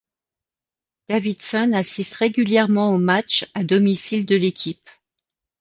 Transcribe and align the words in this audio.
Davidson 1.09 1.73
assiste 1.73 2.15
régulièrement 2.15 2.91
aux 2.91 2.97
matchs 2.97 3.45
à 3.53 3.63
domicile 3.63 4.25
de 4.25 4.35
l'équipe. 4.35 4.89